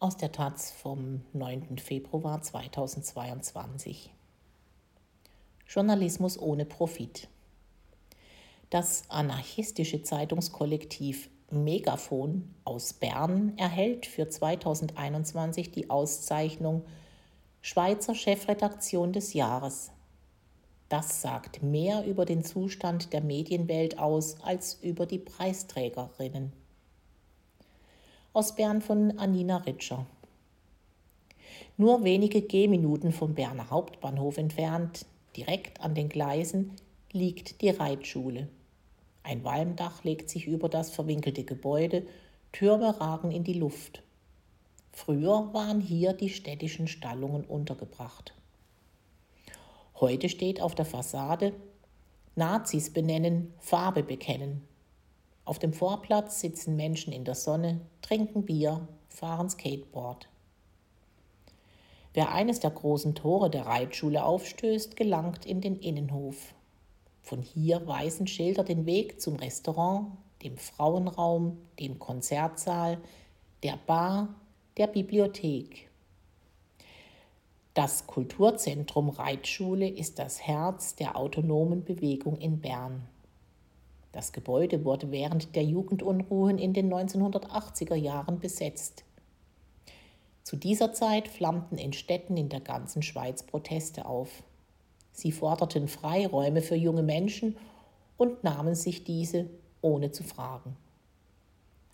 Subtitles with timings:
[0.00, 1.78] aus der Taz vom 9.
[1.78, 4.12] Februar 2022.
[5.66, 7.26] Journalismus ohne Profit.
[8.70, 16.84] Das anarchistische Zeitungskollektiv Megafon aus Bern erhält für 2021 die Auszeichnung
[17.60, 19.90] Schweizer Chefredaktion des Jahres.
[20.88, 26.52] Das sagt mehr über den Zustand der Medienwelt aus als über die Preisträgerinnen.
[28.38, 30.06] Aus Bern von Anina Ritscher.
[31.76, 35.06] Nur wenige Gehminuten vom Berner Hauptbahnhof entfernt,
[35.36, 36.70] direkt an den Gleisen,
[37.10, 38.46] liegt die Reitschule.
[39.24, 42.06] Ein Walmdach legt sich über das verwinkelte Gebäude,
[42.52, 44.04] Türme ragen in die Luft.
[44.92, 48.34] Früher waren hier die städtischen Stallungen untergebracht.
[49.96, 51.54] Heute steht auf der Fassade
[52.36, 54.67] Nazis benennen, Farbe bekennen.
[55.48, 60.28] Auf dem Vorplatz sitzen Menschen in der Sonne, trinken Bier, fahren Skateboard.
[62.12, 66.52] Wer eines der großen Tore der Reitschule aufstößt, gelangt in den Innenhof.
[67.22, 70.08] Von hier weisen Schilder den Weg zum Restaurant,
[70.42, 72.98] dem Frauenraum, dem Konzertsaal,
[73.62, 74.34] der Bar,
[74.76, 75.88] der Bibliothek.
[77.72, 83.08] Das Kulturzentrum Reitschule ist das Herz der autonomen Bewegung in Bern.
[84.18, 89.04] Das Gebäude wurde während der Jugendunruhen in den 1980er Jahren besetzt.
[90.42, 94.42] Zu dieser Zeit flammten in Städten in der ganzen Schweiz Proteste auf.
[95.12, 97.56] Sie forderten Freiräume für junge Menschen
[98.16, 99.48] und nahmen sich diese
[99.82, 100.76] ohne zu fragen.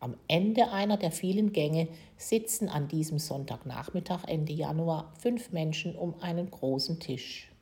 [0.00, 6.20] Am Ende einer der vielen Gänge sitzen an diesem Sonntagnachmittag Ende Januar fünf Menschen um
[6.20, 7.52] einen großen Tisch.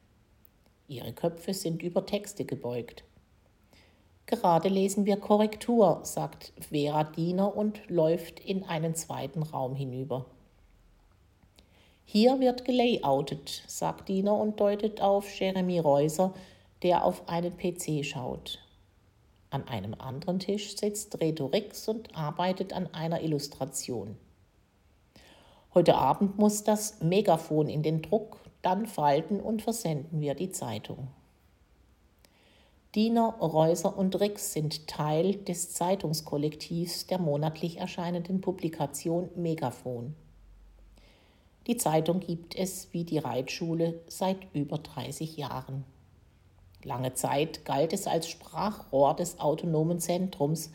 [0.89, 3.05] Ihre Köpfe sind über Texte gebeugt.
[4.27, 10.27] Gerade lesen wir Korrektur, sagt Vera Diener und läuft in einen zweiten Raum hinüber.
[12.05, 16.35] Hier wird gelayoutet, sagt Diener und deutet auf Jeremy Reuser,
[16.83, 18.59] der auf einen PC schaut.
[19.51, 24.17] An einem anderen Tisch sitzt Reto Rix und arbeitet an einer Illustration.
[25.73, 31.09] Heute Abend muss das Megafon in den Druck, dann falten und versenden wir die Zeitung.
[32.97, 40.15] Diener, Reuser und Rix sind Teil des Zeitungskollektivs der monatlich erscheinenden Publikation Megafon.
[41.67, 45.85] Die Zeitung gibt es wie die Reitschule seit über 30 Jahren.
[46.85, 50.71] Lange Zeit galt es als Sprachrohr des autonomen Zentrums,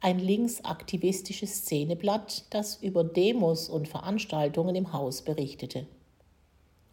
[0.00, 5.86] ein linksaktivistisches Szeneblatt, das über Demos und Veranstaltungen im Haus berichtete.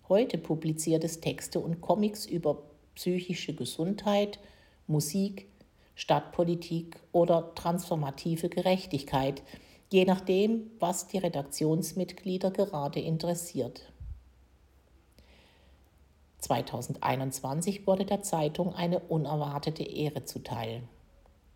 [0.09, 2.62] Heute publiziert es Texte und Comics über
[2.94, 4.38] psychische Gesundheit,
[4.88, 5.47] Musik,
[5.96, 9.41] Stadtpolitik oder transformative Gerechtigkeit,
[9.91, 13.91] je nachdem, was die Redaktionsmitglieder gerade interessiert.
[16.40, 20.84] 2021 wurde der Zeitung eine unerwartete Ehre zuteil.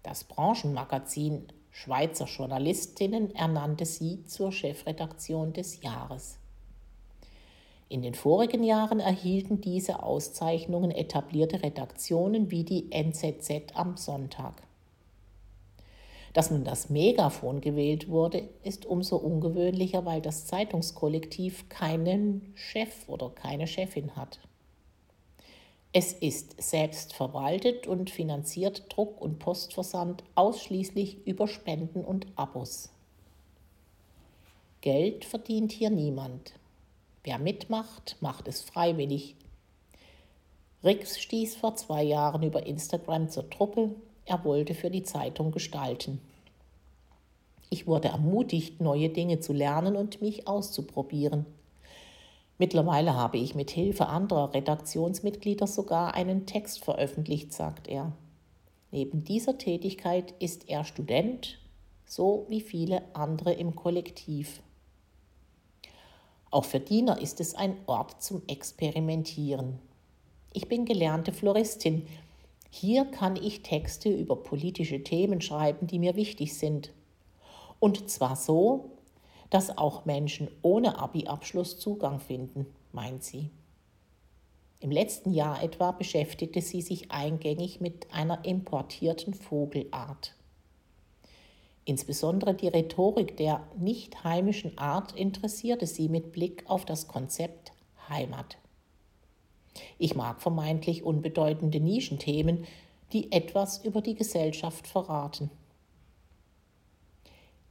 [0.02, 6.40] Das Branchenmagazin Schweizer Journalistinnen ernannte sie zur Chefredaktion des Jahres.
[7.90, 14.62] In den vorigen Jahren erhielten diese Auszeichnungen etablierte Redaktionen wie die NZZ am Sonntag.
[16.34, 23.32] Dass nun das Megafon gewählt wurde, ist umso ungewöhnlicher, weil das Zeitungskollektiv keinen Chef oder
[23.32, 24.40] keine Chefin hat.
[25.92, 32.92] Es ist selbst verwaltet und finanziert Druck- und Postversand ausschließlich über Spenden und Abos.
[34.82, 36.59] Geld verdient hier niemand.
[37.30, 39.36] Wer mitmacht, macht es freiwillig.
[40.84, 43.92] Rix stieß vor zwei Jahren über Instagram zur Truppe,
[44.26, 46.20] er wollte für die Zeitung gestalten.
[47.70, 51.46] Ich wurde ermutigt, neue Dinge zu lernen und mich auszuprobieren.
[52.58, 58.12] Mittlerweile habe ich mit Hilfe anderer Redaktionsmitglieder sogar einen Text veröffentlicht, sagt er.
[58.90, 61.60] Neben dieser Tätigkeit ist er Student,
[62.08, 64.64] so wie viele andere im Kollektiv.
[66.52, 69.80] Auch für Diener ist es ein Ort zum Experimentieren.
[70.52, 72.08] Ich bin gelernte Floristin.
[72.72, 76.92] Hier kann ich Texte über politische Themen schreiben, die mir wichtig sind.
[77.80, 78.92] Und zwar so,
[79.50, 83.50] dass auch Menschen ohne Abi-Abschluss Zugang finden, meint sie.
[84.80, 90.36] Im letzten Jahr etwa beschäftigte sie sich eingängig mit einer importierten Vogelart.
[91.86, 97.72] Insbesondere die Rhetorik der nicht heimischen Art interessierte sie mit Blick auf das Konzept
[98.10, 98.58] Heimat.
[99.98, 102.66] Ich mag vermeintlich unbedeutende Nischenthemen,
[103.14, 105.50] die etwas über die Gesellschaft verraten.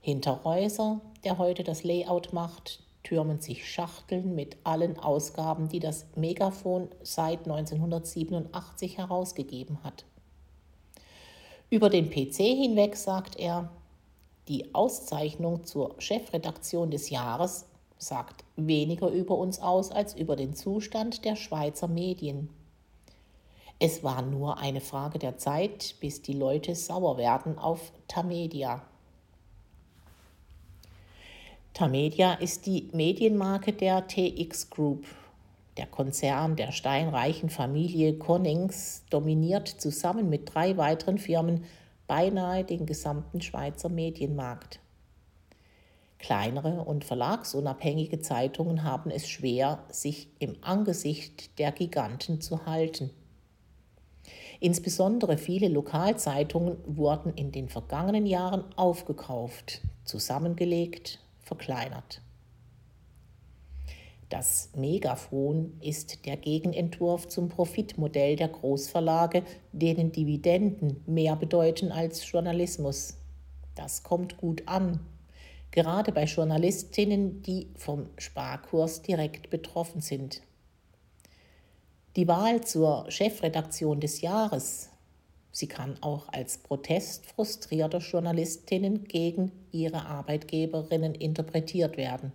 [0.01, 6.07] Hinter Reuser, der heute das Layout macht, türmen sich Schachteln mit allen Ausgaben, die das
[6.17, 10.05] Megafon seit 1987 herausgegeben hat.
[11.71, 13.71] Über den PC hinweg sagt er,
[14.49, 17.67] die Auszeichnung zur Chefredaktion des Jahres
[17.99, 22.49] sagt weniger über uns aus als über den Zustand der Schweizer Medien.
[23.81, 28.83] Es war nur eine Frage der Zeit, bis die Leute sauer werden auf Tamedia.
[31.75, 35.07] Tamedia ist die Medienmarke der TX Group.
[35.77, 41.65] Der Konzern der steinreichen Familie Connings dominiert zusammen mit drei weiteren Firmen
[42.09, 44.81] beinahe den gesamten Schweizer Medienmarkt.
[46.19, 53.11] Kleinere und verlagsunabhängige Zeitungen haben es schwer, sich im Angesicht der Giganten zu halten.
[54.59, 62.21] Insbesondere viele Lokalzeitungen wurden in den vergangenen Jahren aufgekauft, zusammengelegt, verkleinert.
[64.29, 69.43] Das Megafon ist der Gegenentwurf zum Profitmodell der Großverlage,
[69.73, 73.17] denen Dividenden mehr bedeuten als Journalismus.
[73.75, 75.01] Das kommt gut an,
[75.71, 80.43] gerade bei Journalistinnen, die vom Sparkurs direkt betroffen sind.
[82.17, 84.91] Die Wahl zur Chefredaktion des Jahres,
[85.53, 92.33] sie kann auch als Protest frustrierter Journalistinnen gegen ihre Arbeitgeberinnen interpretiert werden.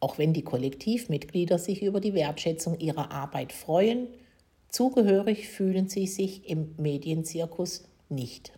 [0.00, 4.06] Auch wenn die Kollektivmitglieder sich über die Wertschätzung ihrer Arbeit freuen,
[4.68, 8.52] zugehörig fühlen sie sich im Medienzirkus nicht.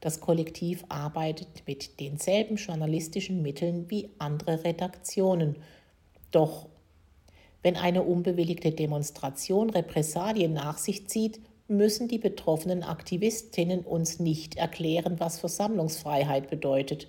[0.00, 5.56] Das Kollektiv arbeitet mit denselben journalistischen Mitteln wie andere Redaktionen.
[6.32, 6.66] Doch
[7.62, 15.20] wenn eine unbewilligte Demonstration Repressalien nach sich zieht, müssen die betroffenen Aktivistinnen uns nicht erklären,
[15.20, 17.06] was Versammlungsfreiheit bedeutet.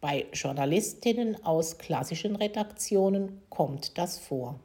[0.00, 4.60] Bei Journalistinnen aus klassischen Redaktionen kommt das vor.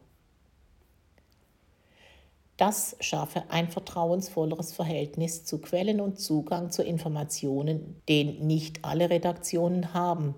[2.57, 9.95] Das schaffe ein vertrauensvolleres Verhältnis zu Quellen und Zugang zu Informationen, den nicht alle Redaktionen
[9.95, 10.35] haben,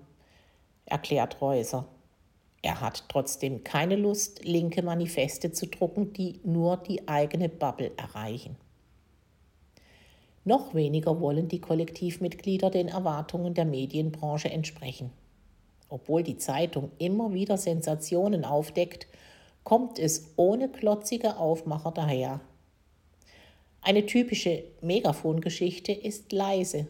[0.86, 1.86] erklärt Reuser.
[2.62, 8.56] Er hat trotzdem keine Lust, linke Manifeste zu drucken, die nur die eigene Bubble erreichen.
[10.46, 15.10] Noch weniger wollen die Kollektivmitglieder den Erwartungen der Medienbranche entsprechen.
[15.88, 19.08] Obwohl die Zeitung immer wieder Sensationen aufdeckt,
[19.64, 22.40] kommt es ohne klotzige Aufmacher daher.
[23.82, 26.86] Eine typische Megafongeschichte ist leise,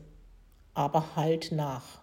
[0.74, 2.02] aber halt nach.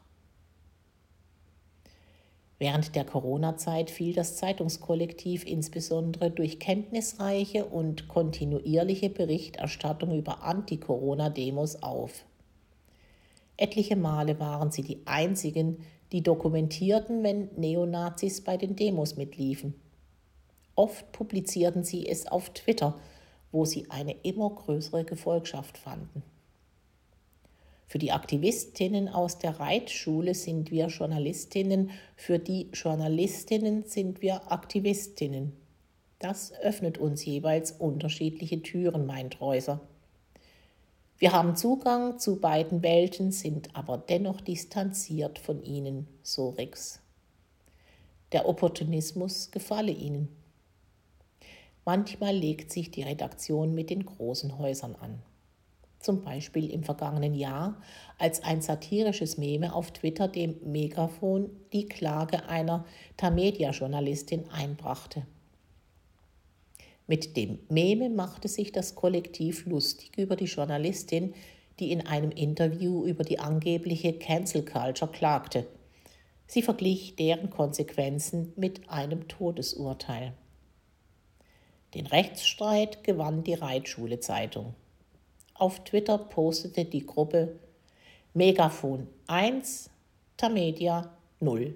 [2.60, 12.26] Während der Corona-Zeit fiel das Zeitungskollektiv insbesondere durch kenntnisreiche und kontinuierliche Berichterstattung über Anti-Corona-Demos auf.
[13.58, 19.74] Etliche Male waren sie die einzigen, die dokumentierten, wenn Neonazis bei den Demos mitliefen.
[20.76, 23.00] Oft publizierten sie es auf Twitter,
[23.52, 26.24] wo sie eine immer größere Gefolgschaft fanden.
[27.94, 35.54] Für die Aktivistinnen aus der Reitschule sind wir Journalistinnen, für die Journalistinnen sind wir Aktivistinnen.
[36.18, 39.80] Das öffnet uns jeweils unterschiedliche Türen, meint Reuser.
[41.20, 47.00] Wir haben Zugang zu beiden Welten, sind aber dennoch distanziert von ihnen, so Rix.
[48.32, 50.30] Der Opportunismus gefalle ihnen.
[51.86, 55.22] Manchmal legt sich die Redaktion mit den großen Häusern an
[56.04, 57.82] zum Beispiel im vergangenen Jahr,
[58.18, 62.86] als ein satirisches Meme auf Twitter dem Megafon die Klage einer
[63.18, 65.26] Tamedia-Journalistin einbrachte.
[67.08, 71.34] Mit dem Meme machte sich das Kollektiv lustig über die Journalistin,
[71.80, 75.66] die in einem Interview über die angebliche Cancel Culture klagte.
[76.48, 80.34] Sie verglich deren Konsequenzen mit einem Todesurteil.
[81.94, 84.76] Den Rechtsstreit gewann die Reitschule Zeitung.
[85.64, 87.58] Auf Twitter postete die Gruppe
[88.34, 89.90] Megafon 1,
[90.36, 91.74] Tamedia 0.